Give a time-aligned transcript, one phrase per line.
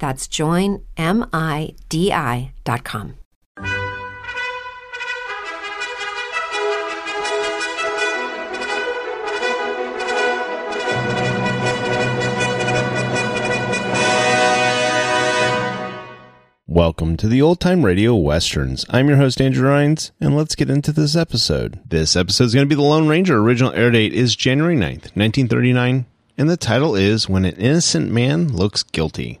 [0.00, 3.14] That's joinmidi.com.
[16.66, 18.86] Welcome to the Old Time Radio Westerns.
[18.88, 21.78] I'm your host, Andrew Rhynes, and let's get into this episode.
[21.86, 23.38] This episode is going to be The Lone Ranger.
[23.38, 26.06] Original air date is January 9th, 1939,
[26.38, 29.40] and the title is When an Innocent Man Looks Guilty.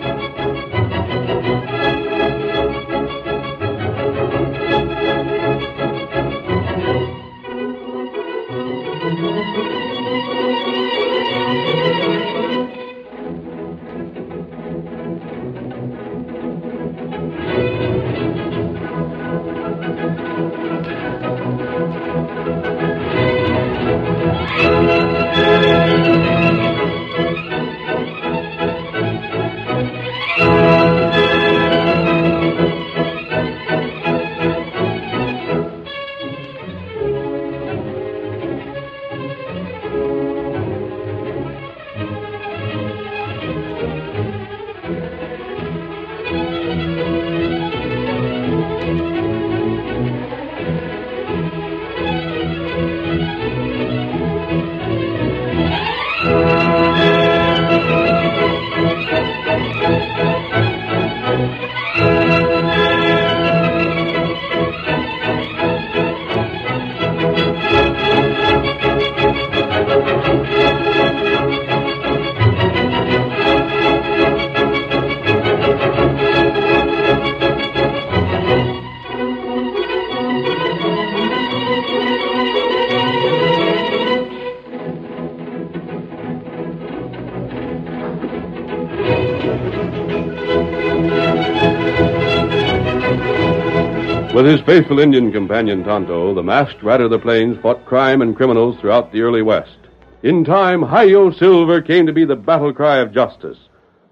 [94.33, 98.33] With his faithful Indian companion Tonto, the masked rider of the plains fought crime and
[98.33, 99.77] criminals throughout the early West.
[100.23, 103.57] In time, Hi-Yo Silver came to be the battle cry of justice.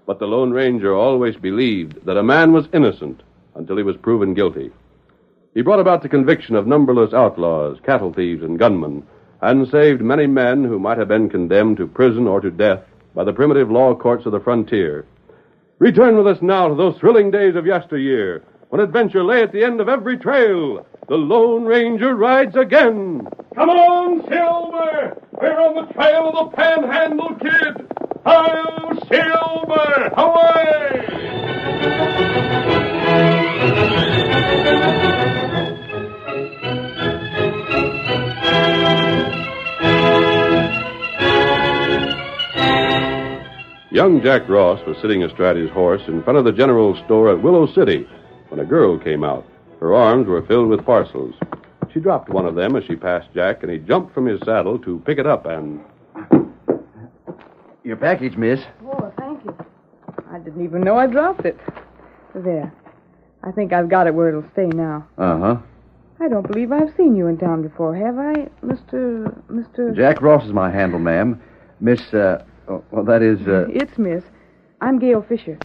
[0.04, 3.22] But the Lone Ranger always believed that a man was innocent
[3.54, 4.70] until he was proven guilty.
[5.54, 9.06] He brought about the conviction of numberless outlaws, cattle thieves, and gunmen,
[9.40, 12.82] and saved many men who might have been condemned to prison or to death
[13.14, 15.06] by the primitive law courts of the frontier.
[15.78, 19.62] Return with us now to those thrilling days of yesteryear when adventure lay at the
[19.64, 20.86] end of every trail.
[21.08, 23.28] The Lone Ranger rides again.
[23.54, 25.20] Come on, Silver!
[25.32, 27.86] We're on the trail of the Panhandle Kid!
[28.24, 28.62] Hi,
[29.10, 30.12] Silver!
[30.16, 31.06] Away!
[43.92, 47.42] Young Jack Ross was sitting astride his horse in front of the general store at
[47.42, 48.06] Willow City
[48.50, 49.46] when a girl came out.
[49.80, 51.34] Her arms were filled with parcels.
[51.92, 54.78] She dropped one of them as she passed Jack, and he jumped from his saddle
[54.80, 55.80] to pick it up and.
[57.82, 58.60] Your package, miss.
[58.84, 59.56] Oh, thank you.
[60.30, 61.58] I didn't even know I dropped it.
[62.34, 62.72] There.
[63.42, 65.08] I think I've got it where it'll stay now.
[65.16, 65.56] Uh huh.
[66.20, 69.34] I don't believe I've seen you in town before, have I, Mr.
[69.50, 69.96] Mr.
[69.96, 71.40] Jack Ross is my handle, ma'am.
[71.80, 74.22] Miss, uh, oh, well, that is, uh, It's Miss.
[74.82, 75.58] I'm Gail Fisher.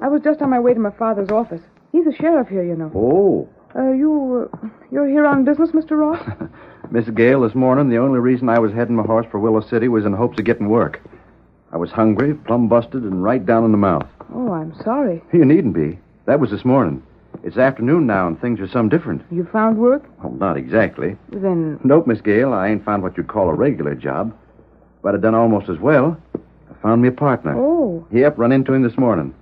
[0.00, 1.62] I was just on my way to my father's office.
[1.92, 2.90] He's a sheriff here, you know.
[2.94, 3.48] oh.
[3.78, 5.98] Uh, you, uh, you're here on business, Mr.
[5.98, 6.22] Ross?
[6.90, 9.88] Miss Gail, this morning, the only reason I was heading my horse for Willow City
[9.88, 11.02] was in hopes of getting work.
[11.72, 14.06] I was hungry, plumb busted, and right down in the mouth.
[14.32, 15.22] oh, I'm sorry.
[15.32, 15.98] You needn't be.
[16.24, 17.02] That was this morning.
[17.44, 19.22] It's afternoon now, and things are some different.
[19.30, 20.04] You found work?
[20.22, 21.18] Well, not exactly.
[21.28, 24.34] Then, Nope, Miss Gail, I ain't found what you'd call a regular job.
[25.02, 26.16] But I done almost as well.
[26.34, 27.54] I found me a partner.
[27.58, 29.34] oh, Yep, run into him this morning.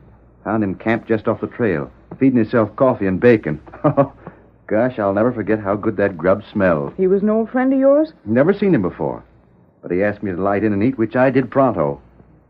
[0.42, 3.60] Found him camped just off the trail, feeding himself coffee and bacon.
[4.66, 6.94] Gosh, I'll never forget how good that grub smelled.
[6.96, 8.12] he was an old friend of yours?
[8.24, 9.22] Never seen him before.
[9.82, 12.00] But he asked me to light in and eat, which I did pronto.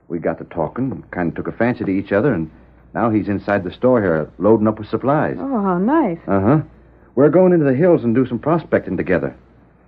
[0.08, 2.50] We got to talking, and kind of took a fancy to each other, and
[2.94, 5.36] now he's inside the store here, loading up with supplies.
[5.40, 6.18] Oh, how nice.
[6.28, 6.60] Uh huh.
[7.16, 9.36] We're going into the hills and do some prospecting together.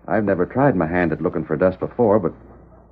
[0.09, 2.33] I've never tried my hand at looking for dust before, but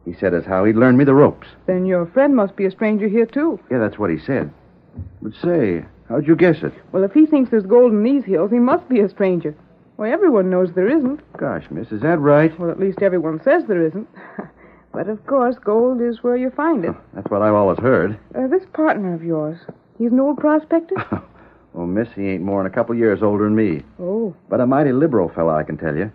[0.05, 1.49] he said as how he'd learn me the ropes.
[1.67, 3.59] Then your friend must be a stranger here, too.
[3.71, 4.53] Yeah, that's what he said.
[5.23, 6.73] But say, how'd you guess it?
[6.93, 9.55] Well, if he thinks there's gold in these hills, he must be a stranger.
[9.97, 11.21] Why, everyone knows there isn't.
[11.37, 12.57] Gosh, miss, is that right?
[12.59, 14.09] Well, at least everyone says there isn't.
[14.93, 16.95] but of course, gold is where you find it.
[17.15, 18.19] That's what I've always heard.
[18.35, 19.59] Uh, this partner of yours,
[19.99, 20.97] he's an old prospector?
[21.73, 23.83] Well, miss, he ain't more than a couple years older than me.
[24.01, 26.11] oh, But a mighty liberal fellow, I can tell you.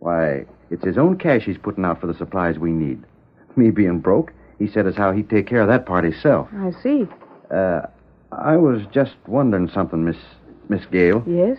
[0.00, 3.02] Why, it's his own cash he's putting out for the supplies we need.
[3.56, 6.48] Me being broke, he said as how he'd take care of that part himself.
[6.54, 7.06] I see.
[7.50, 7.82] Uh,
[8.32, 10.16] I was just wondering something, Miss
[10.68, 11.22] Miss Gail.
[11.26, 11.58] Yes?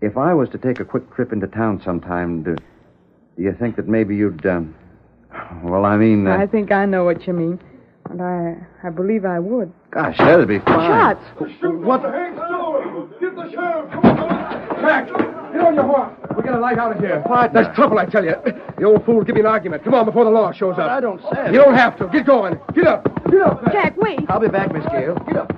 [0.00, 3.76] If I was to take a quick trip into town sometime, do, do you think
[3.76, 4.74] that maybe you'd, um,
[5.62, 7.58] well, I mean, uh, I think I know what you mean.
[8.10, 9.72] And I, I believe I would.
[9.90, 11.16] gosh, that'd be fine.
[11.16, 11.24] Shots!
[11.62, 12.02] What?
[12.02, 13.90] Get the sheriff!
[13.92, 15.16] Come on, Jack, get
[15.62, 16.12] on your horse.
[16.36, 17.22] We got a light out of here.
[17.54, 18.34] There's trouble, I tell you.
[18.76, 19.84] The old fool give me an argument.
[19.84, 20.90] Come on before the law shows up.
[20.90, 21.52] I don't say.
[21.52, 22.08] You don't have to.
[22.08, 22.58] Get going.
[22.74, 23.04] Get up.
[23.30, 23.64] Get up.
[23.72, 24.18] Jack, wait!
[24.28, 25.14] I'll be back, Miss Gail.
[25.26, 25.52] Get up.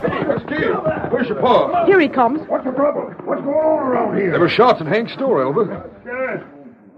[0.00, 0.80] Hey, Miss Gail,
[1.10, 1.84] where's your paw?
[1.86, 2.40] Here he comes.
[2.48, 3.12] What's the trouble?
[3.24, 4.30] What's going on around here?
[4.30, 5.90] There were shots in Hank's store, Elva.
[6.04, 6.42] Sheriff,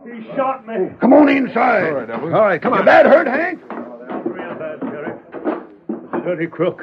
[0.04, 0.36] he oh.
[0.36, 0.74] shot me.
[0.76, 1.84] Oh, come on inside.
[1.84, 2.26] All right, Elva.
[2.26, 2.84] All right, come on.
[2.84, 3.60] Bad hurt, Hank?
[3.70, 5.20] Oh, real bad, Sheriff.
[6.12, 6.82] The dirty crook.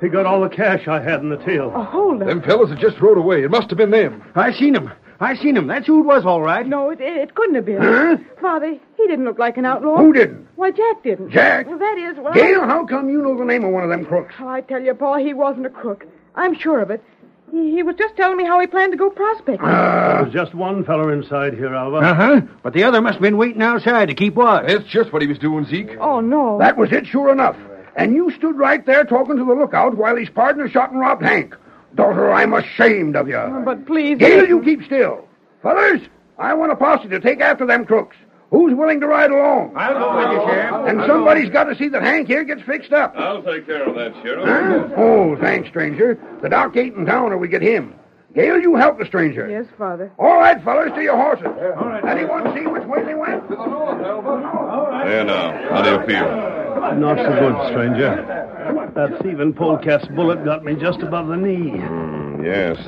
[0.00, 1.72] He got all the cash I had in the till.
[1.74, 2.26] Oh, hold it.
[2.26, 3.42] Them fellas that just rode away.
[3.42, 4.22] It must have been them.
[4.34, 4.90] I seen him.
[5.24, 5.66] I seen him.
[5.66, 6.66] That's who it was, all right.
[6.66, 7.80] No, it, it couldn't have been.
[7.82, 8.16] Huh?
[8.40, 9.96] Father, he didn't look like an outlaw.
[9.96, 10.46] Who didn't?
[10.56, 11.30] Why, Jack didn't.
[11.30, 11.66] Jack?
[11.66, 14.04] Well, that is, well, Gail, how come you know the name of one of them
[14.04, 14.34] crooks?
[14.38, 16.06] Oh, I tell you, Paul, he wasn't a crook.
[16.34, 17.02] I'm sure of it.
[17.50, 19.66] He, he was just telling me how he planned to go prospecting.
[19.66, 21.96] There was just one feller inside here, Alva.
[21.98, 22.40] Uh huh.
[22.62, 24.66] But the other must have been waiting outside to keep watch.
[24.66, 25.96] That's just what he was doing, Zeke.
[26.00, 26.58] oh, no.
[26.58, 27.56] That was it, sure enough.
[27.96, 31.22] And you stood right there talking to the lookout while his partner shot and robbed
[31.22, 31.54] Hank.
[31.94, 33.36] Daughter, I'm ashamed of you.
[33.36, 34.18] Oh, but please.
[34.18, 35.28] Gail, you keep still.
[35.62, 36.00] Fellas,
[36.38, 38.16] I want a posse to take after them crooks.
[38.50, 39.72] Who's willing to ride along?
[39.76, 40.88] I'll go with you, Sheriff.
[40.88, 43.14] And somebody's got to see that Hank here gets fixed up.
[43.16, 44.46] I'll take care of that, Sheriff.
[44.46, 44.94] Huh?
[44.96, 46.18] Oh, thanks, stranger.
[46.42, 47.94] The doc ain't in town or we get him.
[48.34, 49.48] Gail, you help the stranger.
[49.48, 50.12] Yes, Father.
[50.18, 51.46] All right, fellas, to your horses.
[51.46, 52.04] All right.
[52.04, 53.48] Anyone see which way they went?
[53.48, 55.04] To the north, Elba.
[55.06, 55.68] There now.
[55.70, 56.53] How do you feel?
[56.92, 58.90] Not so good, stranger.
[58.94, 61.70] That thieving polecat's bullet got me just above the knee.
[61.70, 62.78] Hmm, yes.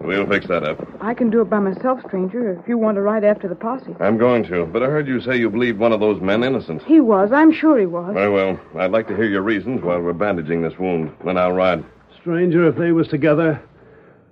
[0.00, 0.78] We'll fix that up.
[1.00, 3.94] I can do it by myself, stranger, if you want to ride after the posse.
[4.00, 6.82] I'm going to, but I heard you say you believed one of those men innocent.
[6.84, 7.32] He was.
[7.32, 8.14] I'm sure he was.
[8.14, 8.58] Very well.
[8.76, 11.12] I'd like to hear your reasons while we're bandaging this wound.
[11.24, 11.84] Then I'll ride.
[12.20, 13.60] Stranger, if they was together,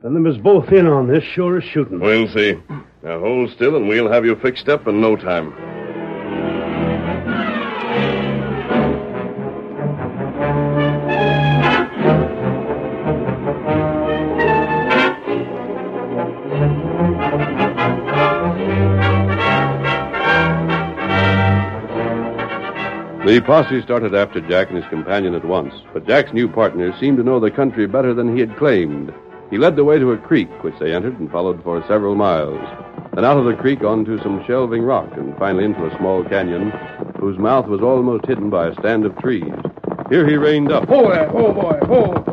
[0.03, 2.01] then they was both in on this, sure as shooting.
[2.01, 2.55] We'll see.
[3.03, 5.53] Now hold still, and we'll have you fixed up in no time.
[23.39, 27.19] The posse started after Jack and his companion at once, but Jack's new partner seemed
[27.19, 29.15] to know the country better than he had claimed.
[29.49, 32.59] He led the way to a creek, which they entered and followed for several miles.
[33.15, 36.73] Then out of the creek onto some shelving rock, and finally into a small canyon
[37.21, 39.55] whose mouth was almost hidden by a stand of trees.
[40.11, 40.89] Here he reined up.
[40.89, 42.27] Hold there, hold, boy, hold.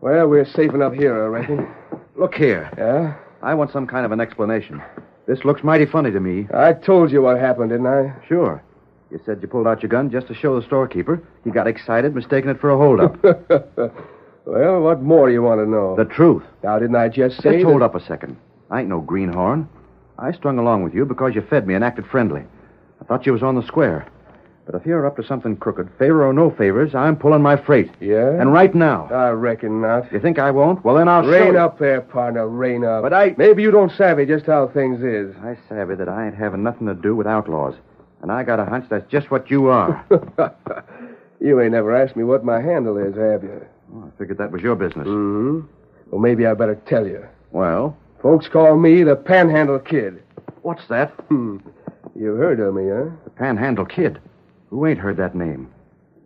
[0.00, 1.68] Well, we're safe enough here, I reckon.
[2.16, 2.70] Look here.
[2.78, 3.18] Yeah?
[3.42, 4.82] I want some kind of an explanation.
[5.26, 6.46] This looks mighty funny to me.
[6.52, 8.14] I told you what happened, didn't I?
[8.28, 8.62] Sure.
[9.10, 11.22] You said you pulled out your gun just to show the storekeeper.
[11.44, 13.22] He got excited, mistaking it for a holdup.
[14.44, 15.94] well, what more do you want to know?
[15.96, 16.42] the truth.
[16.62, 18.36] Now, didn't I just say Just hold that- up a second.
[18.70, 19.68] I ain't no greenhorn.
[20.18, 22.42] I strung along with you because you fed me and acted friendly.
[23.00, 24.06] I thought you was on the square.
[24.66, 27.90] But if you're up to something crooked, favor or no favors, I'm pulling my freight.
[28.00, 28.30] Yeah?
[28.40, 29.08] And right now.
[29.12, 30.10] I reckon not.
[30.10, 30.82] You think I won't?
[30.82, 31.58] Well, then I'll show Rein you.
[31.58, 33.02] up there, partner, rein up.
[33.02, 35.36] But I- Maybe you don't savvy just how things is.
[35.42, 37.74] I savvy that I ain't having nothing to do with outlaws.
[38.22, 40.02] And I got a hunch that's just what you are.
[41.40, 43.66] you ain't never asked me what my handle is, have you?
[43.94, 45.06] Oh, I figured that was your business.
[45.06, 45.60] Mm-hmm.
[46.10, 47.24] Well, maybe I better tell you.
[47.52, 50.22] Well, Folks call me the Panhandle Kid.
[50.62, 51.10] what's that?
[51.28, 51.58] Hmm.
[52.16, 53.10] You heard of me, huh?
[53.24, 54.18] The Panhandle Kid.
[54.74, 55.72] Who ain't heard that name?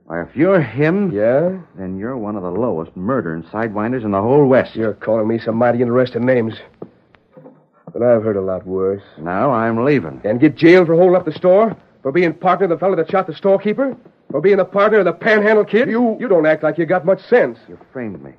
[0.06, 1.58] Why, if you're him, Yeah?
[1.74, 4.74] then you're one of the lowest murdering sidewinders in the whole West.
[4.74, 6.54] You're calling me some mighty interesting names.
[7.92, 9.02] But I've heard a lot worse.
[9.18, 10.22] Now I'm leaving.
[10.24, 11.76] And get jailed for holding up the store?
[12.02, 13.94] For being partner of the fellow that shot the storekeeper?
[14.30, 15.90] For being the partner of the Panhandle Kid?
[15.90, 17.58] You you don't act like you got much sense.
[17.68, 18.32] You framed me.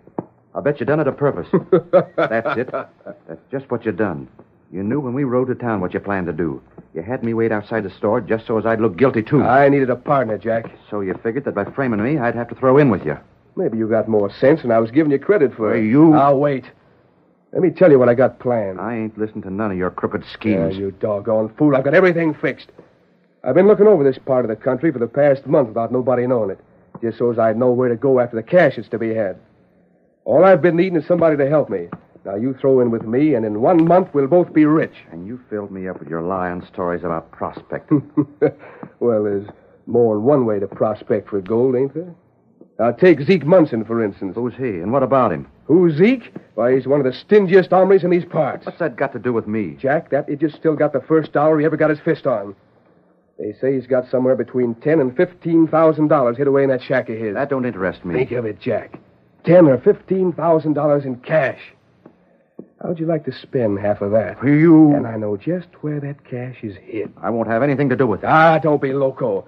[0.56, 1.48] I'll bet you done it a purpose.
[2.18, 2.72] That's it.
[2.72, 4.28] That's just what you done.
[4.72, 6.62] You knew when we rode to town what you planned to do.
[6.94, 9.42] You had me wait outside the store just so as I'd look guilty, too.
[9.44, 10.66] I needed a partner, Jack.
[10.90, 13.18] So you figured that by framing me, I'd have to throw in with you.
[13.56, 15.70] Maybe you got more sense than I was giving you credit for.
[15.72, 16.66] Well, you- I'll wait.
[17.52, 18.80] Let me tell you what I got planned.
[18.80, 20.78] I ain't listening to none of your crooked Yeah, schemes.
[20.78, 21.76] you doggone fool.
[21.76, 22.72] I've got everything fixed.
[23.44, 26.28] I've been looking over this part of the country for the past month without nobody
[26.28, 26.60] knowing it,
[27.02, 29.38] just so as I'd know where to go after the cash is to be had.
[30.26, 31.88] All I've been needing is somebody to help me.
[32.26, 34.96] Now you throw in with me, and in one month we'll both be rich.
[35.12, 38.10] And you filled me up with your lying stories about prospecting.
[39.00, 39.48] well, there's
[39.88, 42.14] more than one way to prospect for gold, ain't there?
[42.78, 44.36] Now take Zeke Munson, for instance.
[44.36, 45.48] Who's he, and what about him?
[45.66, 46.34] Who's Zeke?
[46.56, 48.66] Why, he's one of the stingiest hombres in these parts.
[48.66, 49.78] What's that got to do with me?
[49.80, 52.56] Jack, that idiot's still got the first dollar he ever got his fist on.
[53.38, 56.82] They say he's got somewhere between ten and fifteen thousand dollars hid away in that
[56.82, 57.34] shack of his.
[57.36, 58.16] That don't interest me.
[58.16, 59.00] Think of it, Jack.
[59.46, 61.60] Ten or fifteen thousand dollars in cash.
[62.82, 64.42] How'd you like to spend half of that?
[64.44, 64.96] You.
[64.96, 67.12] And I know just where that cash is hid.
[67.22, 68.28] I won't have anything to do with it.
[68.28, 69.46] Ah, don't be loco.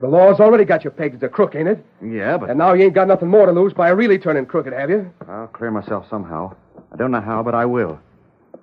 [0.00, 1.84] The law's already got you pegged as a crook, ain't it?
[2.02, 4.72] Yeah, but And now you ain't got nothing more to lose by really turning crooked,
[4.72, 5.10] have you?
[5.28, 6.54] I'll clear myself somehow.
[6.92, 7.98] I don't know how, but I will.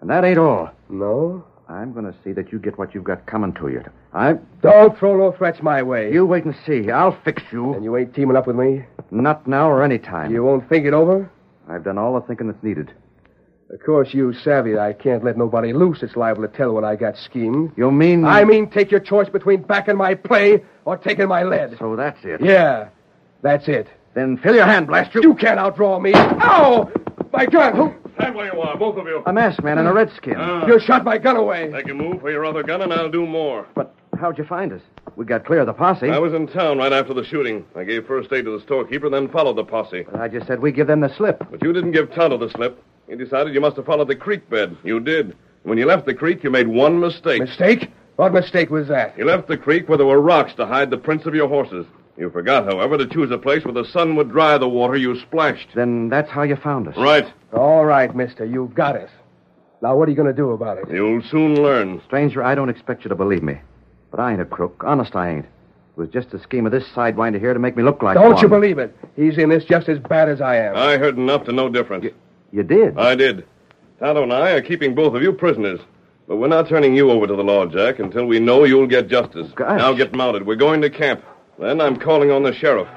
[0.02, 0.70] And that ain't all.
[0.90, 1.44] No?
[1.70, 3.84] I'm going to see that you get what you've got coming to you.
[4.14, 4.36] I.
[4.62, 6.14] Don't throw no threats my way.
[6.14, 6.90] You wait and see.
[6.90, 7.74] I'll fix you.
[7.74, 8.86] And you ain't teaming up with me?
[9.12, 10.32] Not now or any time.
[10.32, 11.30] You won't think it over?
[11.68, 12.94] I've done all the thinking that's needed.
[13.70, 16.96] Of course, you savvy I can't let nobody loose It's liable to tell what I
[16.96, 17.74] got schemed.
[17.76, 18.24] You mean.
[18.24, 21.76] I mean, take your choice between backing my play or taking my lead.
[21.78, 22.42] So that's it.
[22.42, 22.90] Yeah,
[23.42, 23.88] that's it.
[24.14, 25.22] Then fill your hand, blast you.
[25.22, 26.14] You can't outdraw me.
[26.16, 26.90] Ow!
[27.34, 27.94] My gun!
[28.16, 29.22] Stand where you are, both of you.
[29.26, 30.38] A masked man and a redskin.
[30.38, 30.66] Ah.
[30.66, 31.70] You shot my gun away.
[31.72, 33.68] Take a move for your other gun, and I'll do more.
[33.76, 34.82] But how'd you find us?
[35.18, 36.10] We got clear of the posse.
[36.10, 37.66] I was in town right after the shooting.
[37.76, 40.04] I gave first aid to the storekeeper, then followed the posse.
[40.10, 41.46] But I just said we give them the slip.
[41.52, 42.84] But you didn't give Tonto the slip.
[43.08, 44.76] You decided you must have followed the creek bed.
[44.84, 45.36] You did.
[45.64, 47.42] When you left the creek, you made one mistake.
[47.42, 47.90] Mistake?
[48.18, 49.18] What mistake was that?
[49.18, 51.86] You left the creek where there were rocks to hide the prints of your horses.
[52.18, 55.20] You forgot, however, to choose a place where the sun would dry the water you
[55.20, 55.70] splashed.
[55.76, 56.98] Then that's how you found us.
[56.98, 57.32] Right.
[57.54, 59.10] All right, mister, you got us.
[59.82, 60.90] Now, what are you going to do about it?
[60.90, 62.02] You'll soon learn.
[62.08, 63.60] Stranger, I don't expect you to believe me.
[64.10, 64.84] But I ain't a crook.
[64.86, 65.46] Honest, I ain't.
[65.46, 68.34] It was just a scheme of this sidewinder here to make me look like Don't
[68.34, 68.42] one.
[68.42, 68.98] you believe it?
[69.16, 70.76] He's in this just as bad as I am.
[70.76, 72.04] I heard enough to know different.
[72.04, 72.14] You
[72.52, 72.98] did?
[72.98, 73.46] I did.
[74.00, 75.80] Tonto and I are keeping both of you prisoners.
[76.28, 79.08] But we're not turning you over to the law, Jack, until we know you'll get
[79.08, 79.50] justice.
[79.56, 79.78] Gosh.
[79.80, 80.46] Now get mounted.
[80.46, 81.24] We're going to camp.
[81.58, 82.88] Then I'm calling on the sheriff.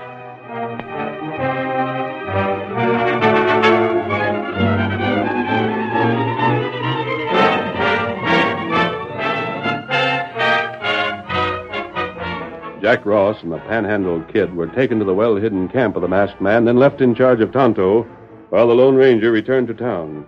[12.83, 16.09] Jack Ross and the Panhandle Kid were taken to the well hidden camp of the
[16.09, 18.05] masked man, then left in charge of Tonto,
[18.51, 20.27] while the Lone Ranger returned to town.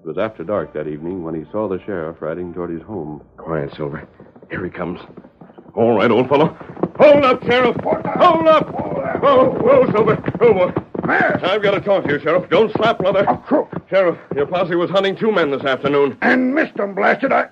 [0.00, 3.22] It was after dark that evening when he saw the sheriff riding toward his home.
[3.36, 4.06] Quiet, Silver.
[4.50, 5.00] Here he comes.
[5.74, 6.56] All right, old fellow.
[6.98, 7.76] Hold up, Sheriff.
[7.82, 8.68] Hold up.
[9.22, 10.16] Whoa, whoa, Silver.
[10.16, 10.82] Whoa, boy.
[11.06, 11.42] Mask.
[11.42, 12.48] I've got to talk to you, Sheriff.
[12.50, 13.20] Don't slap, brother.
[13.20, 13.70] A crook.
[13.88, 16.18] Sheriff, your posse was hunting two men this afternoon.
[16.20, 17.32] And missed them, blasted.
[17.32, 17.48] I.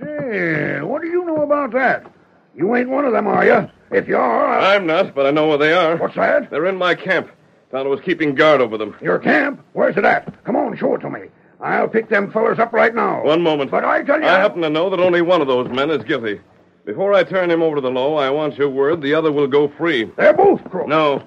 [0.00, 2.10] Hey, what do you know about that?
[2.56, 3.70] You ain't one of them, are you?
[3.90, 4.74] If you are, I...
[4.74, 5.96] I'm not, but I know where they are.
[5.96, 6.50] what's that?
[6.50, 7.30] They're in my camp.
[7.74, 8.94] Tonto was keeping guard over them.
[9.02, 9.60] Your camp?
[9.72, 10.44] Where's it at?
[10.44, 11.22] Come on, show it to me.
[11.60, 13.24] I'll pick them fellers up right now.
[13.24, 13.72] One moment.
[13.72, 14.28] But I tell you.
[14.28, 16.40] I happen to know that only one of those men is guilty.
[16.84, 19.48] Before I turn him over to the law, I want your word the other will
[19.48, 20.04] go free.
[20.16, 20.88] They're both crooks.
[20.88, 21.24] No.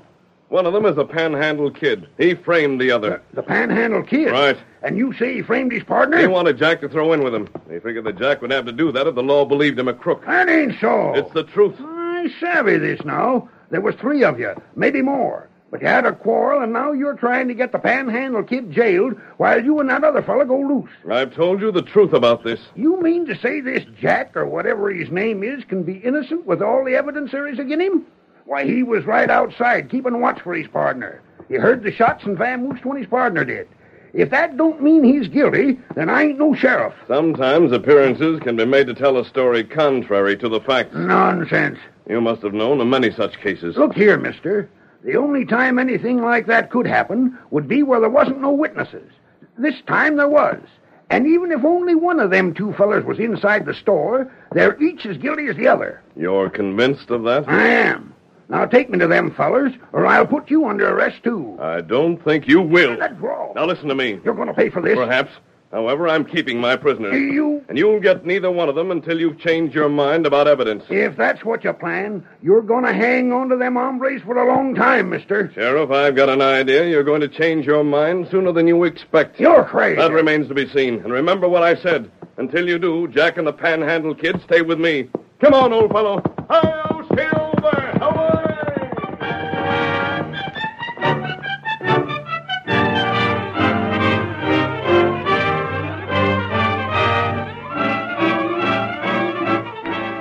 [0.48, 2.08] One of them is a panhandle kid.
[2.18, 3.22] He framed the other.
[3.34, 4.32] The panhandle kid?
[4.32, 4.58] Right.
[4.84, 6.18] And you say he framed his partner?
[6.18, 7.50] He wanted Jack to throw in with him.
[7.70, 9.94] He figured that Jack would have to do that if the law believed him a
[9.94, 10.26] crook.
[10.26, 11.14] That ain't so.
[11.14, 11.76] It's the truth.
[11.82, 13.50] I savvy this now.
[13.70, 15.50] There was three of you, maybe more.
[15.70, 19.20] But you had a quarrel, and now you're trying to get the panhandle kid jailed
[19.36, 20.90] while you and that other fella go loose.
[21.12, 22.62] I've told you the truth about this.
[22.76, 26.62] You mean to say this Jack, or whatever his name is, can be innocent with
[26.62, 28.06] all the evidence there is against him?
[28.46, 31.22] Why, he was right outside, keeping watch for his partner.
[31.50, 33.68] He heard the shots and vamoosed when his partner did.
[34.14, 36.94] If that don't mean he's guilty, then I ain't no sheriff.
[37.08, 40.96] Sometimes appearances can be made to tell a story contrary to the facts.
[40.96, 41.78] Nonsense.
[42.10, 43.76] You must have known of many such cases.
[43.76, 44.70] Look here, mister.
[45.08, 49.10] The only time anything like that could happen would be where there wasn't no witnesses.
[49.58, 50.60] This time there was.
[51.10, 55.06] And even if only one of them two fellers was inside the store, they're each
[55.06, 56.04] as guilty as the other.
[56.18, 57.48] You're convinced of that?
[57.48, 58.14] I am.
[58.50, 61.58] Now take me to them fellers, or I'll put you under arrest too.
[61.62, 62.98] I don't think you will.
[62.98, 63.54] That's wrong.
[63.56, 64.20] Now listen to me.
[64.26, 64.98] You're going to pay for this.
[64.98, 65.32] Perhaps.
[65.72, 67.14] However, I'm keeping my prisoners.
[67.14, 67.64] You.
[67.68, 70.86] And you'll get neither one of them until you've changed your mind about evidence.
[70.90, 74.48] If that's what you plan, you're going to hang on to them hombres for a
[74.48, 75.52] long time, mister.
[75.54, 79.40] Sheriff, I've got an idea you're going to change your mind sooner than you expect.
[79.40, 79.98] You're crazy.
[79.98, 80.96] That remains to be seen.
[80.96, 82.12] And remember what I said.
[82.38, 85.10] Until you do, Jack and the Panhandle Kid stay with me.
[85.42, 86.22] Come on, old fellow.
[86.50, 87.98] Hi-yo, Silver!
[88.00, 88.47] Away!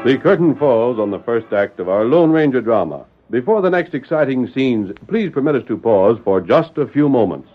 [0.06, 3.06] The curtain falls on the first act of our Lone Ranger drama.
[3.28, 7.48] Before the next exciting scenes, please permit us to pause for just a few moments.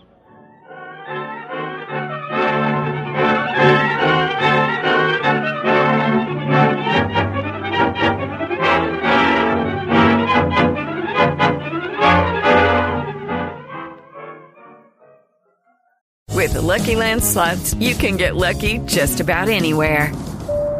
[16.28, 20.12] With the Lucky Land slots, you can get lucky just about anywhere.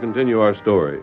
[0.00, 1.02] Continue our story.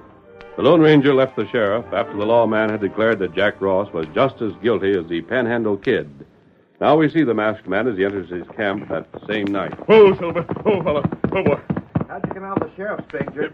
[0.57, 4.07] The Lone Ranger left the sheriff after the lawman had declared that Jack Ross was
[4.13, 6.25] just as guilty as the Panhandle Kid.
[6.81, 9.73] Now we see the masked man as he enters his camp that same night.
[9.87, 10.45] Oh, Silver.
[10.65, 11.01] Oh, fella.
[11.29, 11.59] Whoa, boy.
[12.07, 13.53] How'd you come out of the sheriff's, Stranger?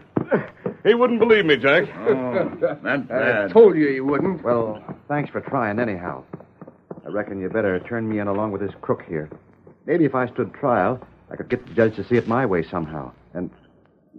[0.84, 1.84] He wouldn't believe me, Jack.
[2.06, 4.42] Oh, that's I told you he wouldn't.
[4.42, 6.24] Well, thanks for trying anyhow.
[7.04, 9.30] I reckon you better turn me in along with this crook here.
[9.86, 12.62] Maybe if I stood trial, I could get the judge to see it my way
[12.62, 13.12] somehow.
[13.34, 13.50] And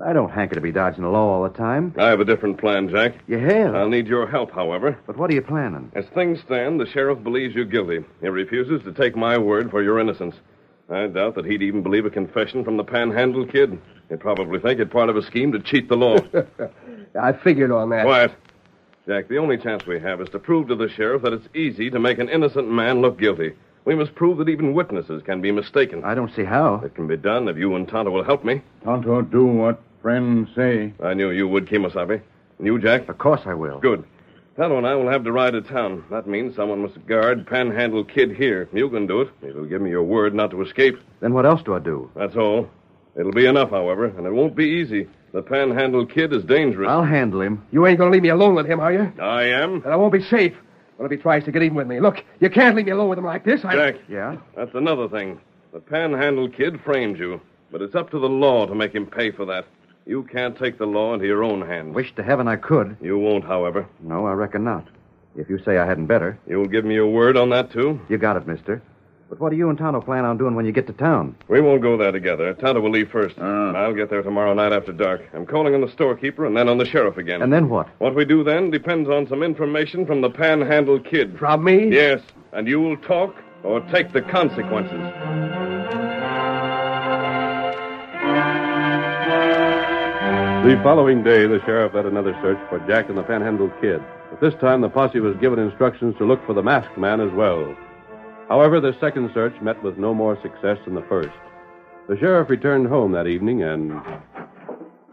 [0.03, 1.93] I don't hanker to be dodging the law all the time.
[1.97, 3.15] I have a different plan, Jack.
[3.27, 3.75] You have?
[3.75, 4.97] I'll need your help, however.
[5.07, 5.91] But what are you planning?
[5.95, 8.03] As things stand, the sheriff believes you guilty.
[8.21, 10.35] He refuses to take my word for your innocence.
[10.89, 13.79] I doubt that he'd even believe a confession from the panhandle kid.
[14.09, 16.17] He'd probably think it part of a scheme to cheat the law.
[17.19, 18.03] I figured on that.
[18.03, 18.33] Quiet.
[19.07, 21.89] Jack, the only chance we have is to prove to the sheriff that it's easy
[21.89, 23.53] to make an innocent man look guilty.
[23.85, 26.03] We must prove that even witnesses can be mistaken.
[26.03, 26.81] I don't see how.
[26.83, 28.61] It can be done if you and Tonto will help me.
[28.83, 30.93] Tonto do what friends say.
[31.03, 32.19] I knew you would, Kimosabe.
[32.57, 33.07] And you, Jack?
[33.09, 33.79] Of course I will.
[33.79, 34.03] Good.
[34.57, 36.03] Tonto and I will have to ride to town.
[36.09, 38.67] That means someone must guard Panhandle Kid here.
[38.73, 39.29] You can do it.
[39.43, 40.97] It'll give me your word not to escape.
[41.19, 42.09] Then what else do I do?
[42.15, 42.67] That's all.
[43.15, 45.07] It'll be enough, however, and it won't be easy.
[45.31, 46.89] The Panhandle Kid is dangerous.
[46.89, 47.65] I'll handle him.
[47.71, 49.11] You ain't going to leave me alone with him, are you?
[49.21, 49.83] I am.
[49.83, 50.53] And I won't be safe.
[50.97, 51.99] Well, if he tries to get even with me.
[51.99, 53.65] Look, you can't leave me alone with him like this.
[53.65, 53.75] I...
[53.75, 53.95] Jack.
[54.07, 54.37] Yeah?
[54.55, 55.39] That's another thing.
[55.73, 59.31] The Panhandle Kid framed you, but it's up to the law to make him pay
[59.31, 59.65] for that.
[60.05, 61.93] You can't take the law into your own hands.
[61.95, 62.95] Wish to heaven I could.
[63.01, 63.87] You won't, however.
[64.01, 64.87] No, I reckon not.
[65.35, 66.39] If you say I hadn't better.
[66.47, 67.99] You'll give me your word on that, too?
[68.07, 68.81] You got it, mister.
[69.29, 71.35] But what do you and Tonto plan on doing when you get to town?
[71.47, 72.53] We won't go there together.
[72.53, 73.35] Tonto will leave first.
[73.39, 73.71] Ah.
[73.73, 75.21] I'll get there tomorrow night after dark.
[75.33, 77.41] I'm calling on the storekeeper and then on the sheriff again.
[77.41, 77.87] And then what?
[77.99, 81.39] What we do then depends on some information from the Panhandle Kid.
[81.39, 81.89] From me?
[81.91, 82.21] Yes,
[82.53, 85.01] and you will talk or take the consequences.
[90.65, 94.01] The following day, the sheriff led another search for Jack and the Panhandle Kid.
[94.29, 97.31] But this time, the posse was given instructions to look for the masked man as
[97.33, 97.75] well.
[98.47, 101.33] However, the second search met with no more success than the first.
[102.07, 103.91] The sheriff returned home that evening and.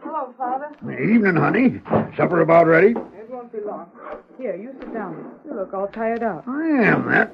[0.03, 0.69] Hello, Father.
[0.83, 1.81] Evening, honey.
[2.15, 2.89] Supper about ready?
[2.91, 3.89] It won't be long.
[4.37, 5.31] Here, you sit down.
[5.45, 6.43] You look all tired out.
[6.47, 7.33] I am that.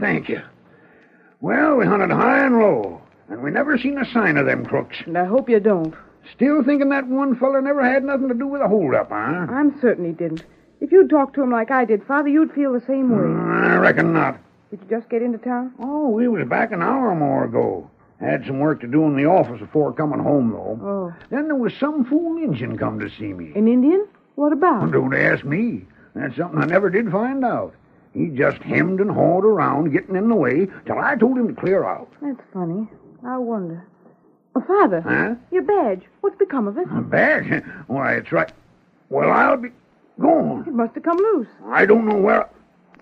[0.00, 0.40] Thank you.
[1.42, 4.96] Well, we hunted high and low, and we never seen a sign of them crooks.
[5.06, 5.94] And I hope you don't.
[6.34, 9.14] Still thinking that one feller never had nothing to do with the holdup, huh?
[9.50, 10.44] I'm certain he didn't.
[10.80, 13.18] If you'd talked to him like I did, Father, you'd feel the same way.
[13.18, 14.38] Mm, I reckon not.
[14.70, 15.72] Did you just get into town?
[15.80, 17.90] Oh, we was back an hour or more ago.
[18.20, 20.78] Had some work to do in the office before coming home, though.
[20.82, 21.14] Oh.
[21.30, 23.52] Then there was some fool Injun come to see me.
[23.56, 24.06] An Indian?
[24.36, 24.92] What about?
[24.92, 25.86] Don't ask me.
[26.14, 27.74] That's something I never did find out.
[28.14, 31.60] He just hemmed and hawed around, getting in the way, till I told him to
[31.60, 32.12] clear out.
[32.20, 32.88] That's funny.
[33.24, 33.86] I wonder.
[34.54, 35.00] Oh, Father.
[35.00, 35.34] Huh?
[35.50, 36.02] Your badge.
[36.20, 36.86] What's become of it?
[36.90, 37.64] A badge?
[37.86, 38.52] Why, it's right.
[39.08, 39.70] Well, I'll be
[40.20, 40.64] gone.
[40.66, 41.48] It must have come loose.
[41.66, 42.48] I don't know where.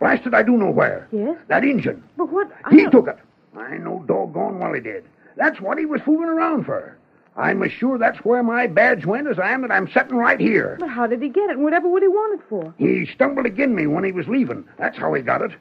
[0.01, 1.09] Blasted, I do know where.
[1.13, 1.37] Yes?
[1.49, 2.03] That Injun.
[2.17, 2.51] But what?
[2.65, 3.19] I He don't- took it.
[3.57, 5.05] I know doggone well he did.
[5.37, 6.97] That's what he was fooling around for.
[7.37, 10.41] I'm as sure that's where my badge went as I am that I'm sitting right
[10.41, 10.77] here.
[10.81, 11.57] But how did he get it?
[11.57, 12.75] And whatever would he want it for?
[12.77, 14.65] He stumbled agin me when he was leaving.
[14.77, 15.53] That's how he got it.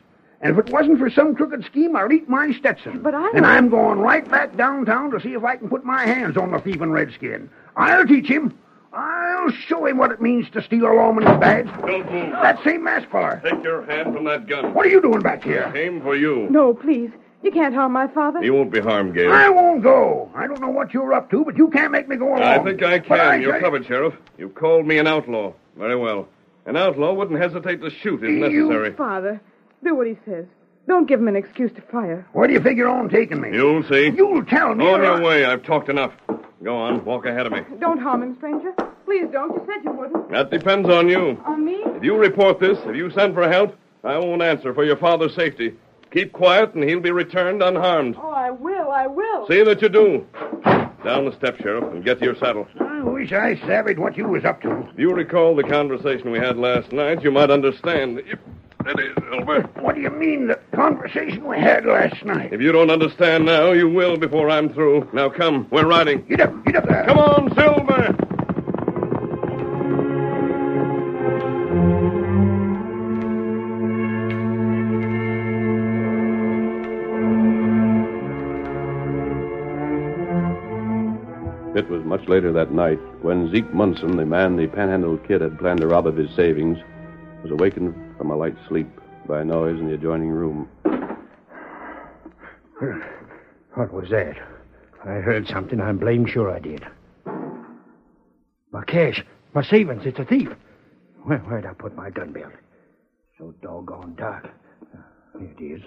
[0.42, 3.00] And if it wasn't for some crooked scheme, I'd eat my Stetson.
[3.02, 3.30] But I.
[3.36, 6.52] And I'm going right back downtown to see if I can put my hands on
[6.52, 7.50] the thieving redskin.
[7.76, 8.58] I'll teach him.
[8.94, 11.68] I'll show him what it means to steal a lawman's badge.
[11.86, 12.32] Don't move.
[12.32, 13.42] That same mask feller.
[13.44, 14.74] Take your hand from that gun.
[14.74, 15.72] What are you doing back here?
[15.76, 16.48] Aim for you.
[16.50, 17.12] No, please.
[17.44, 18.42] You can't harm my father.
[18.42, 19.32] He won't be harmed, Gail.
[19.32, 20.32] I won't go.
[20.36, 22.42] I don't know what you're up to, but you can't make me go along.
[22.42, 23.42] I think I But can.
[23.42, 24.16] You're tell covered, Sheriff.
[24.38, 25.54] You've called me an outlaw.
[25.78, 26.28] Very well.
[26.66, 28.94] An outlaw wouldn't hesitate to shoot if necessary.
[28.94, 29.40] Father,
[29.84, 30.46] do what he says.
[30.88, 32.26] Don't give him an excuse to fire.
[32.34, 33.52] Where do you figure on taking me?
[33.54, 34.10] You'll see.
[34.16, 34.86] You'll tell me.
[34.88, 35.46] On your I- way.
[35.46, 36.14] I've talked enough.
[36.64, 37.04] Go on.
[37.06, 37.62] Walk ahead of me.
[37.80, 38.74] Don't harm him, stranger.
[39.06, 39.54] Please don't.
[39.54, 40.30] You said you wouldn't.
[40.32, 41.42] That depends on you.
[41.46, 41.82] On me?
[41.86, 45.34] If you report this, if you send for help, I won't answer for your father's
[45.34, 45.76] safety.
[46.12, 48.18] Keep quiet, and he'll be returned unharmed.
[48.18, 48.92] Oh, I will.
[48.92, 49.48] I will.
[49.48, 50.28] See that you do.
[51.06, 52.68] Down the steps, Sheriff, and get to your saddle.
[52.80, 54.90] I wish I savvied what you was up to.
[54.90, 58.20] If you recall the conversation we had last night, you might understand.
[58.20, 58.67] If, that is, Silver.
[58.88, 62.54] What do you mean, the conversation we had last night?
[62.54, 65.10] If you don't understand now, you will before I'm through.
[65.12, 66.24] Now come, we're riding.
[66.26, 67.04] Get up, get up there.
[67.06, 68.16] Come on, Silver.
[81.78, 85.60] It was much later that night when Zeke Munson, the man the Panhandle Kid had
[85.60, 86.78] planned to rob of his savings,
[87.44, 88.88] was awakened from a light sleep
[89.28, 90.70] by a noise in the adjoining room.
[93.74, 94.36] What was that?
[95.04, 95.80] I heard something.
[95.80, 96.86] I'm blame sure I did.
[98.72, 100.06] My cash, my savings.
[100.06, 100.50] It's a thief.
[101.24, 102.54] Where, where'd I put my gun belt?
[103.38, 104.50] So doggone dark.
[105.38, 105.82] Here it is.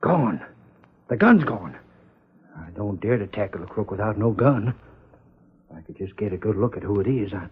[0.00, 0.40] Gone.
[1.08, 1.76] The gun's gone.
[2.56, 4.74] I don't dare to tackle a crook without no gun.
[5.70, 7.44] If I could just get a good look at who it is, I.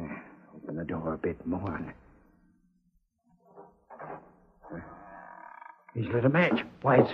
[0.00, 0.18] Eh,
[0.54, 1.74] Open the door a bit more.
[1.76, 1.92] And...
[5.98, 6.64] He's lit a match.
[6.82, 7.12] Why, it's.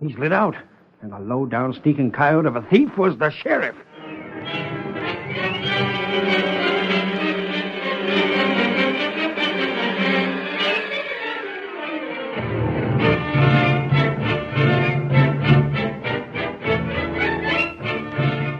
[0.00, 0.56] He's lit out.
[1.00, 3.76] And the low down sneaking coyote of a thief was the sheriff.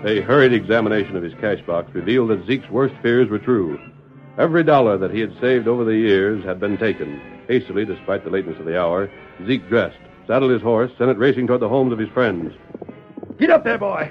[0.05, 3.81] A hurried examination of his cash box revealed that Zeke's worst fears were true.
[4.39, 7.38] Every dollar that he had saved over the years had been taken.
[7.49, 9.11] Hastily, despite the lateness of the hour,
[9.47, 12.55] Zeke dressed, saddled his horse, sent it racing toward the homes of his friends.
[13.39, 14.11] Get up there, boy.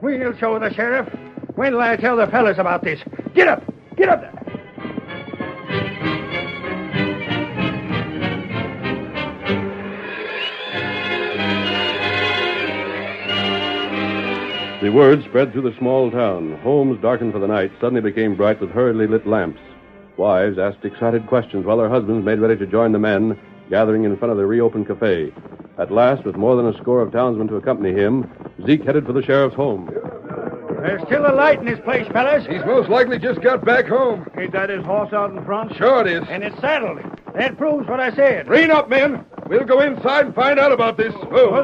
[0.00, 1.06] We'll show the sheriff.
[1.56, 2.98] When will I tell the fellas about this?
[3.34, 3.62] Get up!
[3.96, 4.32] Get up there!
[14.80, 16.58] The word spread through the small town.
[16.62, 19.60] Homes darkened for the night suddenly became bright with hurriedly lit lamps.
[20.20, 24.18] Wives asked excited questions while their husbands made ready to join the men gathering in
[24.18, 25.32] front of the reopened cafe.
[25.78, 28.30] At last, with more than a score of townsmen to accompany him,
[28.66, 29.88] Zeke headed for the sheriff's home.
[30.82, 32.46] There's still a light in this place, fellas.
[32.46, 34.28] He's most likely just got back home.
[34.36, 35.74] Ain't that his horse out in front?
[35.76, 36.28] Sure it is.
[36.28, 36.98] And it's saddled.
[37.34, 38.46] That proves what I said.
[38.46, 39.24] Rein up, men.
[39.46, 41.14] We'll go inside and find out about this.
[41.14, 41.62] Whoa,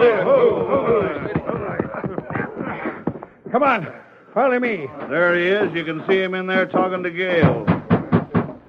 [3.53, 3.93] Come on.
[4.33, 4.87] Follow me.
[5.11, 5.75] There he is.
[5.75, 7.76] You can see him in there talking to Gail.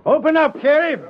[0.08, 1.02] Open up, Sheriff.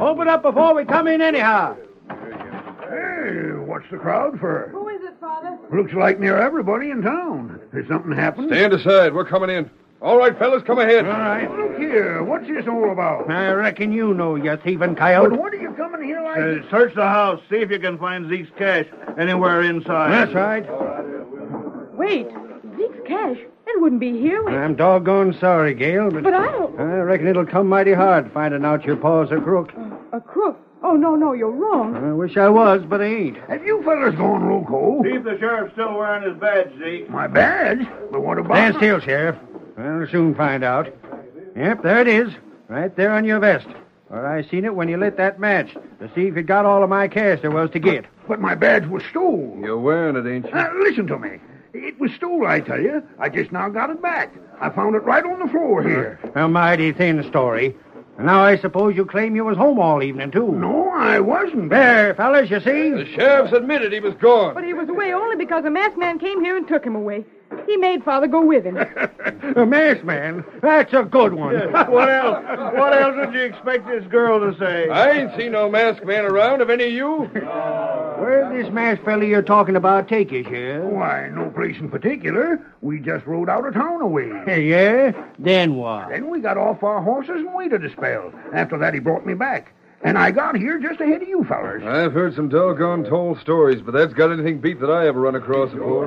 [0.00, 1.76] Open up before we come in, anyhow.
[2.08, 4.68] Hey, what's the crowd for?
[4.70, 5.58] Who is it, Father?
[5.74, 7.60] Looks like near everybody in town.
[7.74, 8.50] Has something happened?
[8.50, 9.12] Stand aside.
[9.12, 9.68] We're coming in.
[10.00, 11.04] All right, fellas, come ahead.
[11.04, 11.50] All right.
[11.50, 12.22] Look here.
[12.22, 13.28] What's this all about?
[13.28, 15.30] I reckon you know, you thieving coyote.
[15.30, 16.38] But what are you coming here like?
[16.38, 17.40] Uh, search the house.
[17.50, 18.86] See if you can find Zeke's cash
[19.18, 20.12] anywhere inside.
[20.12, 20.64] That's right.
[21.96, 22.28] Wait,
[22.76, 23.38] Zeke's cash.
[23.68, 24.42] It wouldn't be here.
[24.42, 24.54] When...
[24.54, 26.80] I'm doggone sorry, Gail, but, But I don't.
[26.80, 29.72] I reckon it'll come mighty hard finding out your paw's a crook.
[30.12, 30.58] A crook.
[30.82, 31.94] Oh, no, no, you're wrong.
[31.96, 33.36] I wish I was, but I ain't.
[33.48, 35.02] Have you fellas gone loco?
[35.02, 37.10] See if the sheriff's still wearing his badge, Zeke.
[37.10, 37.86] My badge?
[38.10, 38.54] But what about...
[38.54, 39.36] Stand still, Sheriff.
[39.76, 40.86] I'll soon find out.
[41.56, 42.32] Yep, there it is.
[42.68, 43.66] Right there on your vest.
[44.08, 46.82] Or I seen it when you lit that match to see if it got all
[46.82, 48.06] of my cash there was to get.
[48.26, 49.62] But my badge was stolen.
[49.62, 50.52] You're wearing it, ain't you?
[50.54, 51.38] Now, listen to me.
[51.84, 53.02] It was stole, I tell you.
[53.18, 54.34] I just now got it back.
[54.60, 56.18] I found it right on the floor here.
[56.34, 57.76] A mighty thin story.
[58.16, 60.50] And now I suppose you claim you was home all evening, too.
[60.50, 61.70] No, I wasn't.
[61.70, 62.90] There, fellas, you see?
[62.90, 64.54] The sheriff's admitted he was gone.
[64.54, 67.24] But he was away only because a masked man came here and took him away.
[67.66, 68.76] He made Father go with him.
[69.56, 70.44] A masked man?
[70.62, 71.54] That's a good one.
[71.72, 72.44] what else?
[72.74, 74.88] What else would you expect this girl to say?
[74.88, 76.60] I ain't seen no masked man around.
[76.60, 77.16] Have any of you?
[78.18, 80.84] Where'd this masked fella you're talking about take you, Sheriff?
[80.92, 82.60] Why, no place in particular.
[82.80, 84.28] We just rode out of town away.
[84.46, 85.12] yeah?
[85.38, 86.10] Then what?
[86.10, 88.32] Then we got off our horses and waited a spell.
[88.52, 89.72] After that, he brought me back.
[90.02, 91.82] And I got here just ahead of you fellers.
[91.84, 95.34] I've heard some doggone told stories, but that's got anything beat that I ever run
[95.34, 96.06] across before.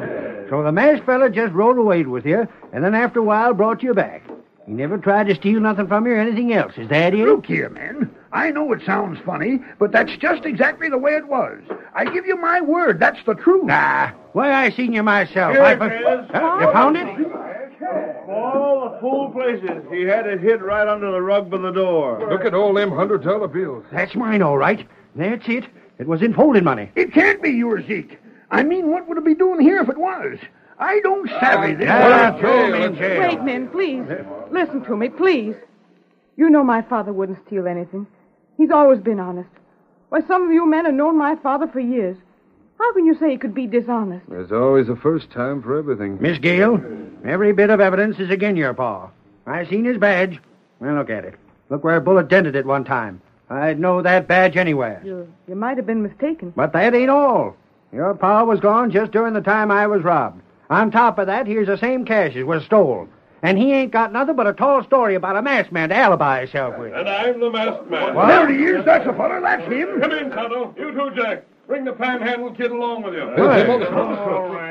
[0.51, 3.81] So the masked fella just rode away with you, and then after a while brought
[3.81, 4.21] you back.
[4.65, 6.73] He never tried to steal nothing from you or anything else.
[6.75, 7.25] Is that it?
[7.25, 8.13] Look here, man.
[8.33, 11.61] I know it sounds funny, but that's just exactly the way it was.
[11.95, 13.63] I give you my word, that's the truth.
[13.63, 14.11] Nah.
[14.33, 15.53] Why, I seen you myself.
[15.53, 16.29] Here I it is.
[16.31, 16.57] Huh?
[16.59, 17.07] You found it?
[18.27, 19.85] All the fool places.
[19.89, 22.27] He had it hid right under the rug by the door.
[22.29, 23.85] Look at all them hundred dollar bills.
[23.89, 24.85] That's mine, all right.
[25.15, 25.63] That's it.
[25.97, 26.91] It was in folding money.
[26.95, 28.17] It can't be yours, Zeke.
[28.51, 30.37] I mean, what would it be doing here if it was?
[30.77, 31.87] I don't savvy this.
[31.89, 33.19] Ah, throw him in jail.
[33.21, 34.03] Wait, men, please.
[34.51, 35.55] Listen to me, please.
[36.37, 38.07] You know my father wouldn't steal anything.
[38.57, 39.49] He's always been honest.
[40.09, 42.17] Why, some of you men have known my father for years.
[42.77, 44.25] How can you say he could be dishonest?
[44.27, 46.19] There's always a first time for everything.
[46.19, 46.81] Miss Gail,
[47.23, 49.11] every bit of evidence is again your paw.
[49.45, 50.39] I seen his badge.
[50.79, 51.35] Well, look at it.
[51.69, 53.21] Look where a bullet dented it one time.
[53.49, 55.01] I'd know that badge anywhere.
[55.05, 56.53] You, you might have been mistaken.
[56.55, 57.55] But that ain't all.
[57.93, 60.41] Your pa was gone just during the time I was robbed.
[60.69, 63.09] On top of that, here's the same cash as was stole.
[63.43, 66.41] And he ain't got nothing but a tall story about a masked man to alibi
[66.41, 66.93] himself with.
[66.93, 68.15] And I'm the masked man.
[68.15, 68.27] What?
[68.27, 68.85] There he is.
[68.85, 69.41] That's the fella.
[69.41, 69.99] That's him.
[69.99, 70.73] Come in, Tonto.
[70.77, 71.43] You too, Jack.
[71.67, 73.27] Bring the panhandle kid along with you.
[73.35, 73.65] Hey.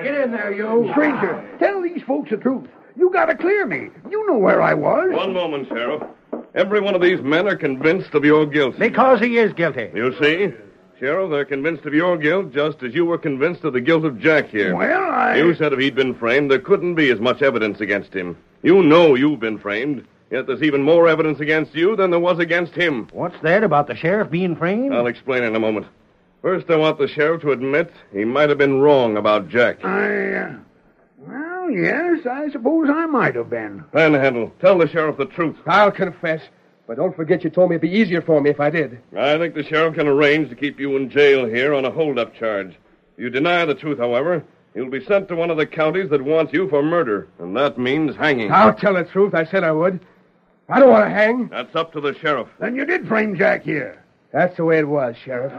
[0.04, 0.88] Get in there, you.
[0.92, 2.68] Stranger, tell these folks the truth.
[2.96, 3.88] You gotta clear me.
[4.10, 5.12] You know where I was.
[5.12, 6.02] One moment, Sheriff.
[6.54, 8.78] Every one of these men are convinced of your guilt.
[8.78, 9.90] Because he is guilty.
[9.94, 10.52] You see?
[11.00, 14.20] Sheriff, they're convinced of your guilt just as you were convinced of the guilt of
[14.20, 14.76] Jack here.
[14.76, 15.36] Well, I...
[15.36, 18.36] You said if he'd been framed, there couldn't be as much evidence against him.
[18.62, 22.38] You know you've been framed, yet there's even more evidence against you than there was
[22.38, 23.08] against him.
[23.12, 24.92] What's that about the sheriff being framed?
[24.92, 25.86] I'll explain in a moment.
[26.42, 29.82] First, I want the sheriff to admit he might have been wrong about Jack.
[29.82, 30.56] I, uh...
[31.16, 33.84] Well, yes, I suppose I might have been.
[33.92, 35.56] Panhandle, tell the sheriff the truth.
[35.66, 36.42] I'll confess.
[36.90, 38.98] But don't forget you told me it'd be easier for me if I did.
[39.16, 42.34] I think the sheriff can arrange to keep you in jail here on a hold-up
[42.34, 42.70] charge.
[43.16, 44.42] If you deny the truth, however,
[44.74, 47.78] you'll be sent to one of the counties that wants you for murder, and that
[47.78, 48.50] means hanging.
[48.50, 49.34] I'll tell the truth.
[49.34, 50.00] I said I would.
[50.68, 51.46] I don't want to hang.
[51.46, 52.48] That's up to the sheriff.
[52.58, 54.02] Then you did frame Jack here.
[54.32, 55.52] That's the way it was, Sheriff.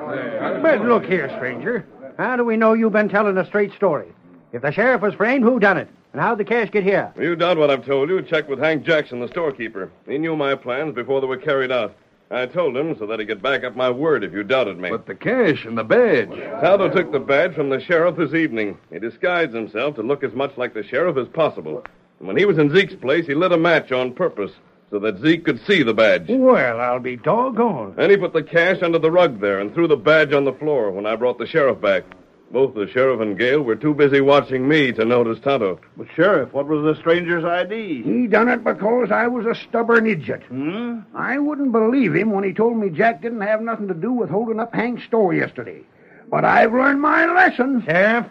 [0.62, 1.86] But look here, stranger.
[2.18, 4.10] How do we know you've been telling a straight story?
[4.52, 5.88] If the sheriff was framed, who done it?
[6.14, 7.14] And how'd the cash get here?
[7.18, 8.22] You doubt what I've told you.
[8.22, 9.92] Check with Hank Jackson, the storekeeper.
[10.06, 11.96] He knew my plans before they were carried out.
[12.30, 14.90] I told him so that he could back up my word if you doubted me.
[14.90, 16.30] But the cash and the badge.
[16.30, 18.78] Taldo took the badge from the sheriff this evening.
[18.92, 21.84] He disguised himself to look as much like the sheriff as possible.
[22.20, 24.52] And when he was in Zeke's place, he lit a match on purpose
[24.92, 26.28] so that Zeke could see the badge.
[26.30, 27.96] Well, I'll be doggone.
[27.98, 30.54] And he put the cash under the rug there and threw the badge on the
[30.54, 32.04] floor when I brought the sheriff back.
[32.52, 35.80] Both the sheriff and Gail were too busy watching me to notice Tonto.
[35.96, 38.04] But, Sheriff, what was the stranger's ID?
[38.04, 40.44] He done it because I was a stubborn idiot.
[40.50, 41.00] Hmm?
[41.16, 44.30] I wouldn't believe him when he told me Jack didn't have nothing to do with
[44.30, 45.82] holding up Hank's store yesterday.
[46.30, 47.84] But I've learned my lesson.
[47.86, 48.28] Sheriff,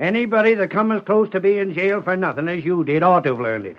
[0.00, 3.30] anybody that come as close to being jailed for nothing as you did ought to
[3.30, 3.76] have learned it.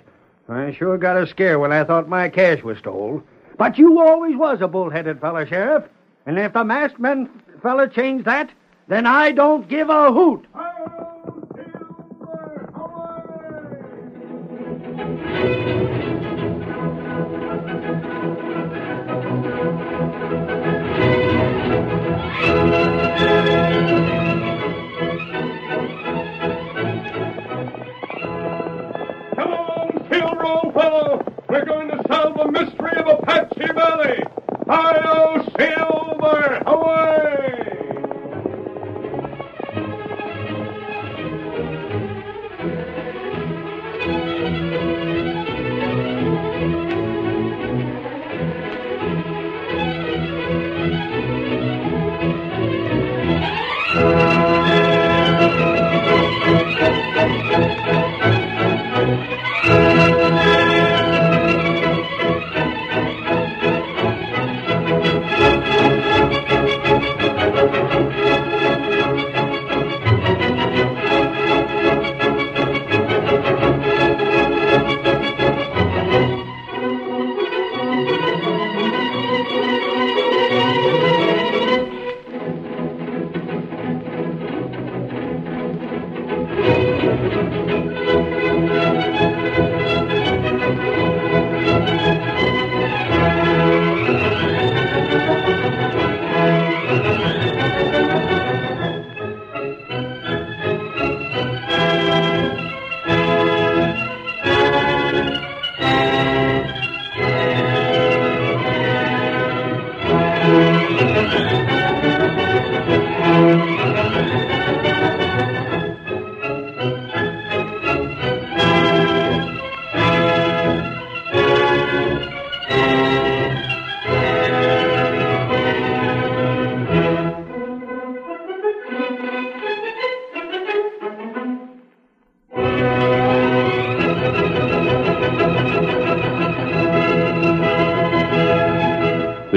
[0.47, 3.23] I sure got a scare when I thought my cash was stole.
[3.58, 5.84] But you always was a bull-headed fella, Sheriff.
[6.25, 7.30] And if the masked man
[7.62, 8.49] fella changed that,
[8.91, 10.45] then I don't give a hoot.
[15.32, 15.81] Come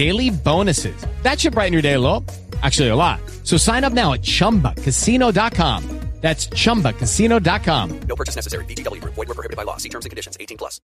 [0.00, 0.96] daily bonuses.
[1.24, 2.24] That should brighten your day a little.
[2.62, 3.20] Actually, a lot.
[3.44, 6.00] So sign up now at ChumbaCasino.com.
[6.20, 8.00] That's ChumbaCasino.com.
[8.06, 8.66] No purchase necessary.
[8.66, 9.14] VGW Group.
[9.14, 9.78] Void were prohibited by law.
[9.78, 10.36] See terms and conditions.
[10.38, 10.80] 18 plus.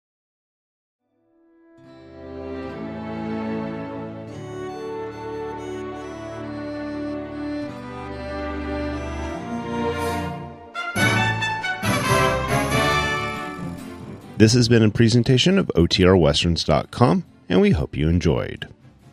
[14.39, 18.69] This has been a presentation of OTRWesterns.com, and we hope you enjoyed.